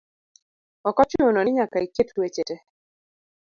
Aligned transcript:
ok 0.89 0.97
ochuno 1.03 1.39
ni 1.43 1.51
nyaka 1.57 1.77
iket 1.87 2.09
weche 2.19 2.43
te. 2.49 2.55